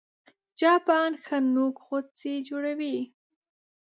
[0.59, 2.97] چاپان ښه نوک غوڅي جوړوي